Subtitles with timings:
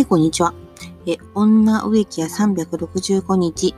[0.00, 0.54] はい、こんにちは。
[1.04, 3.74] え、女植木屋365日。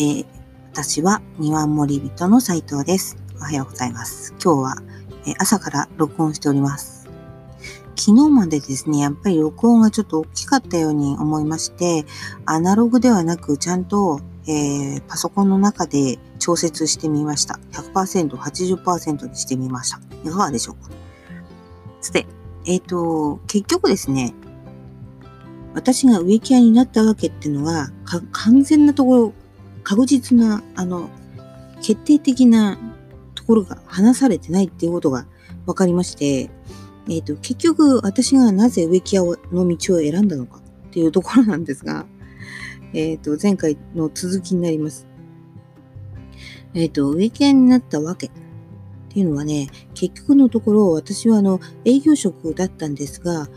[0.00, 0.26] えー、
[0.72, 3.16] 私は庭森人の斉藤です。
[3.36, 4.34] おはようございます。
[4.44, 4.82] 今日は、
[5.24, 7.08] え朝から録音しております。
[7.96, 12.04] 昨日までですね、やっぱり録音がちょっと大きかったように思いまして、
[12.44, 14.18] アナログではなく、ちゃんと、
[14.48, 17.60] えー、パソコンの中で調節してみました。
[17.70, 20.00] 100%、80%にしてみました。
[20.24, 20.90] いかがでしょうか？
[22.00, 22.26] さて、
[22.64, 24.34] えっ、ー、と、結局ですね、
[25.74, 27.90] 私が植木屋になったわけっていうのは、
[28.32, 29.32] 完全なところ、
[29.82, 31.08] 確実な、あの、
[31.80, 32.78] 決定的な
[33.34, 35.26] ところが話されてないっていうことが
[35.66, 36.50] 分かりまして、
[37.08, 42.06] えっ、ー、と、結局私がなぜ植木屋の道を選んだのかっていうところなんですが、
[42.94, 45.06] えっ、ー、と、前回の続きになります。
[46.74, 48.30] えっ、ー、と、植木屋になったわけっ
[49.08, 53.48] ていうのはね、結局のところ私はあの、営業職だったんですが、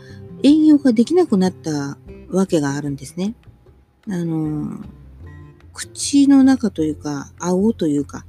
[0.42, 1.98] 営業ができなくなった
[2.30, 3.34] わけがあるんですね。
[4.08, 4.84] あの、
[5.72, 8.24] 口の中というか、顎というか、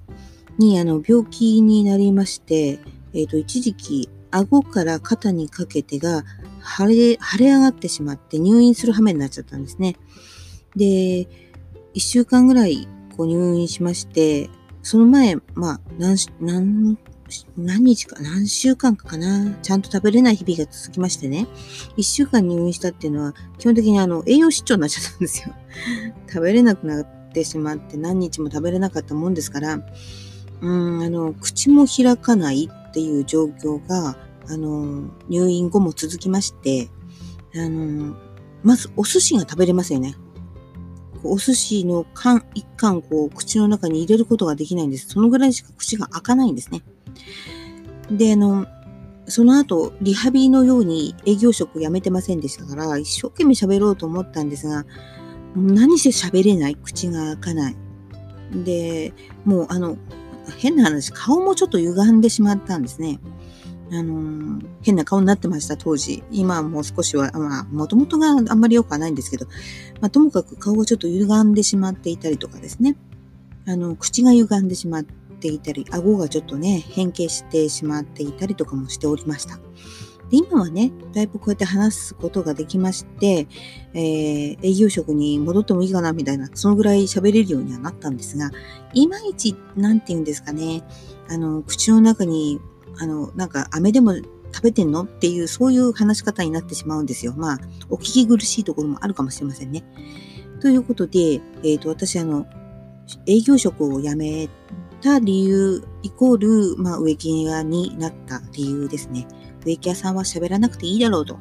[0.58, 2.80] にあの病気になりまして、
[3.14, 6.23] えっ、ー、と、一時期、顎から肩にかけてが
[6.62, 9.95] 腫れ、腫れ上がってしまって入院する羽目になっちゃったんですね。
[10.75, 11.28] で、
[11.94, 14.50] 一週間ぐらいこう入院しまして、
[14.84, 16.98] その前、まあ、何、何
[17.58, 21.47] 何日か、何週間かかな、ちゃんと食べれない日々が続きましてね、
[21.97, 25.53] 一週間入院したっていうのは、基本的にあの、栄養失調になっちゃったんですよ。
[26.28, 29.81] 食べれなくなってしまって何日も食べれなかったもんですから、
[30.61, 36.89] うん、あの、口も開かないっていう状況が、あの、入院後も続きまして、
[37.56, 38.16] あの、
[38.64, 40.16] まずお寿司が食べれますよね。
[41.23, 45.09] お寿司の缶一貫こう口の中に入れることができないんです。
[45.09, 46.84] そのぐらいしか口が開かないんですね。
[48.12, 48.68] で、あの、
[49.28, 54.86] その後、リハビリのように営業職を辞めてませんでしたから、一生懸命喋ろうと思ったんですが、
[55.56, 57.75] 何せ喋れない、口が開かない。
[58.64, 59.97] で、もうあの、
[60.58, 63.20] 変な話、顔もちょっと歪んでしまったんですね。
[63.90, 66.24] あの変な顔になってました、当時。
[66.31, 69.46] 今はもう少しは、まあ、もともとがあんまり良くはないんですけど、
[70.02, 72.97] まあ、ともかく顔がちょっと歪んでしまっていたりとかですね。
[73.66, 75.14] あの、口が歪んでしまって
[75.48, 79.59] いたり、顎がちょっとね、変形してしまっていたりとかもしておりました。
[80.30, 83.47] で今はね、だいぶこうやって話すことができまして、
[83.94, 88.52] えー、営業職に戻ってもいいかなみたいな、そのぐらい喋れるようにはなったんですが、
[88.94, 90.84] いまいち、なんて言うんですかね、
[91.30, 92.59] あの、口の中に
[93.00, 95.03] あの、なんか飴でも食べてんの？
[95.03, 97.34] っていう、そういう話し方になってしまうんですよ。
[97.38, 97.59] まあ、
[97.90, 99.84] お聞き苦しいところもあるかもしれませんね。
[100.62, 102.47] ということで、え、ー、と、私、あの、
[103.28, 104.50] 営業職を辞め
[105.02, 109.28] た理由、イコール、まあ、植木屋になった理由ですね。
[109.66, 111.38] 植木屋さんは喋らなくていいだろうと。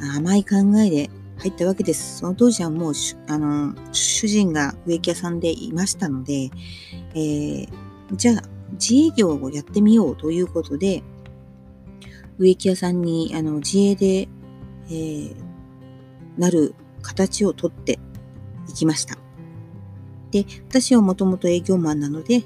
[0.00, 2.18] 甘い考えで入ったわけです。
[2.18, 2.92] その当時はもう、
[3.28, 6.50] あの、主人が植木屋さんでいましたので、
[7.14, 7.68] えー、
[8.12, 8.42] じゃあ、
[8.72, 11.02] 自営業をやってみようということで、
[12.38, 14.28] 植木屋さんにあの自営で、
[14.86, 15.34] えー、
[16.38, 17.98] なる形をとって
[18.68, 19.16] いきました。
[20.30, 22.44] で、私はもともと営業マンなので、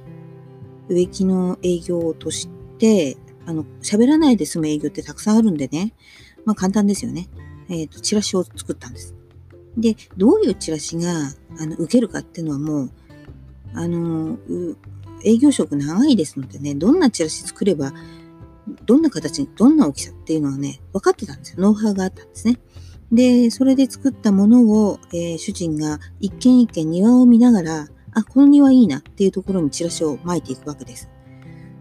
[0.89, 2.49] 植木の営業とし
[2.79, 3.17] て、
[3.47, 5.95] あの、喋らないで済む営業ってたくさんあるんでね、
[6.45, 7.29] まあ簡単ですよね。
[7.69, 9.15] えっ、ー、と、チラシを作ったんです。
[9.77, 12.91] で、どういうチラシが、あの、受けるかっていうのはもう、
[13.75, 14.39] あの、
[15.25, 17.93] 営業職長いですのでね、どんなチラシ作れば、
[18.85, 21.63] どんな形に、どんな大きさっていうのはね、分かってたんですよ。
[21.63, 22.59] ノウハウがあったんですね。
[23.13, 31.11] で、それで作ったものを、えー、主人が一軒一軒庭を見ながら、あ、この庭いいなっていうところにチラシを巻いていくわけです。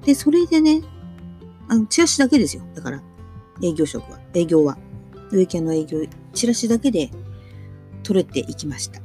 [0.06, 0.82] で、それでね、
[1.70, 2.64] あのチラシだけですよ。
[2.76, 3.02] だから、
[3.64, 4.78] 営業職は、営業は。
[5.32, 6.00] 植木屋の営業、
[6.34, 7.10] チラシだけで
[8.04, 9.02] 取れていきました。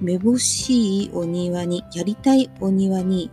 [0.00, 3.30] めぼしいお庭に、やりたいお庭に、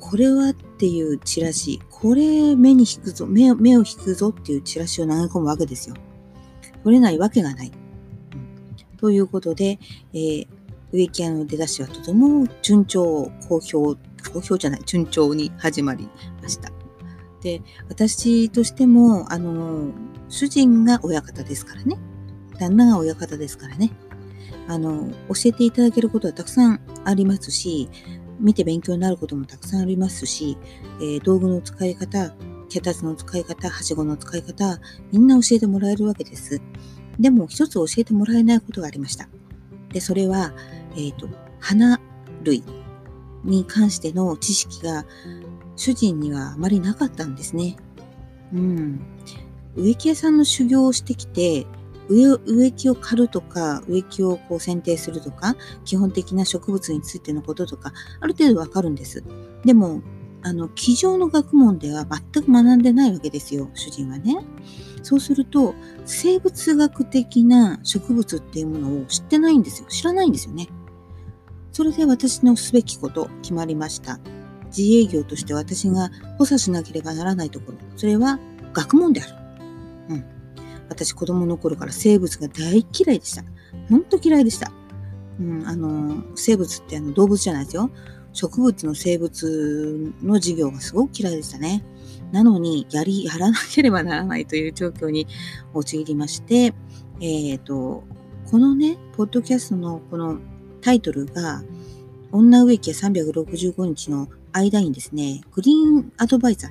[0.00, 5.96] これはっていうチラシ、これ目に引くぞ、目目を引くぞっていうチラシを投げ込むわけですよ。
[6.82, 7.72] 取れないわけがない。
[8.34, 8.36] う
[8.94, 9.78] ん、ということで、
[10.12, 10.46] えー、
[10.92, 13.96] 植木屋の出だしはとても順調、好評、
[14.32, 16.08] 好評じゃない、順調に始まり
[16.42, 16.70] ました。
[17.42, 19.90] で、私としても、あの、
[20.28, 21.98] 主人が親方ですからね。
[22.58, 23.90] 旦那が親方ですからね。
[24.68, 27.88] あの、教えていただけることはたくさんありますし、
[28.38, 30.56] 見て勉強になることもたくさんありますし、
[31.00, 32.34] えー、道具の使い方、
[32.72, 34.80] 脚立の使い方、はしごの使い方、
[35.12, 36.62] みんな教えてもらえるわけです。
[37.20, 39.28] でも一つ教えてもらえないことがありました。
[39.92, 40.52] で、それは、
[40.96, 41.28] えっ、ー、と、
[41.60, 42.00] 花
[42.44, 42.64] 類
[43.44, 45.04] に関しての知識が
[45.76, 47.76] 主人にはあまりなかったんですね。
[48.52, 49.00] うん。
[49.76, 51.66] 植木屋さんの修行をしてきて、
[52.08, 59.22] 植植木を刈るとか、植木をこう剪定するとか、基本的な植物についてのこととか、ある程度わかるんです。
[59.64, 60.02] でも、
[60.42, 64.36] あの、机上の学問では全く学んでないわけですよ、主人はね。
[65.02, 65.74] そうすると、
[66.04, 69.88] 生物学的な植物っていうものを知ってないんですよ。
[69.88, 70.68] 知らないんですよね。
[71.72, 74.20] それで私のすべきこと決まりました。
[74.76, 78.38] 自営業として私が補佐しなければならないところ、それは
[78.72, 79.32] 学問である。
[80.10, 80.24] うん。
[80.88, 83.44] 私子供の頃から生物が大嫌いでした。
[83.88, 84.72] ほんと嫌いでした。
[85.40, 87.90] うん、あの、生物ってあの動物じゃないですよ。
[88.32, 91.84] 植物の生物の授業がすごく嫌いでしたね。
[92.32, 95.26] なのに、やり、やらなければならないという状況に
[95.74, 98.04] 陥りまして、えっ、ー、と、
[98.50, 100.38] このね、ポッドキャストのこの
[100.80, 101.62] タイトルが、
[102.32, 106.70] 女植木や365日の間にですね、グリーンアドバイザー、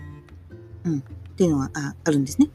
[0.86, 1.02] うん、っ
[1.36, 2.50] ていうのがああるんですね。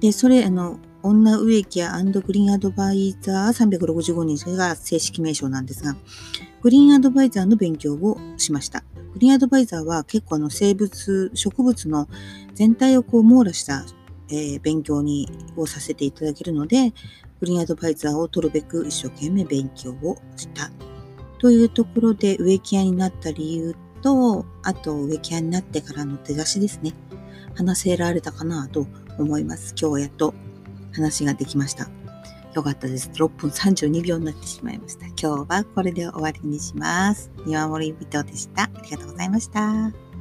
[0.00, 5.96] で、それ、あの、女植木屋グリーンアドバイザー365日が正式名称なんですが、
[6.62, 8.84] グリーンアドバイザーの勉強をしました。
[9.12, 12.08] グリーンアドバイザーは結構あの生物、植物の
[12.54, 13.84] 全体をこう網羅した、
[14.30, 16.92] えー、勉強にをさせていただけるので、
[17.40, 20.70] グリーンアドバイザーを取るべく一生懸命勉強をした
[21.38, 26.94] というところで植木屋になった理由と、あと植木屋になってからの手出しですね。
[27.54, 28.86] 話せられたかなと
[29.18, 29.74] 思います。
[29.76, 30.34] 今日やっと
[30.92, 31.88] 話ができました。
[32.54, 33.10] よかったです。
[33.14, 35.06] 6分32秒になってしまいました。
[35.06, 37.30] 今日はこれで終わりにします。
[37.46, 38.64] 庭森人でした。
[38.64, 40.11] ありがとうございました。